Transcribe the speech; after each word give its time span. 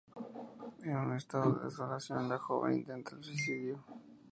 En 0.81 0.97
un 0.97 1.13
estado 1.15 1.51
de 1.53 1.65
desolación, 1.65 2.27
la 2.27 2.39
joven 2.39 2.73
intenta 2.73 3.13
el 3.15 3.23
suicidio. 3.23 3.83